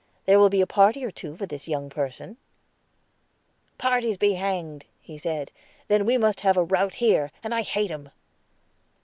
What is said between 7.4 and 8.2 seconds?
and I hate 'em."